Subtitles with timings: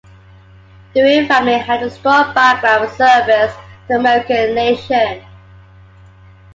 [0.95, 5.23] The Wead family had a strong background of service to the American nation.